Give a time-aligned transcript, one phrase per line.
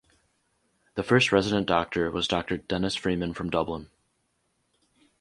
[0.95, 3.91] The first resident doctor was Dr Denis Freeman from Dublin.